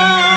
[0.00, 0.29] Yeah.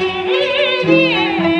[0.00, 1.57] 一年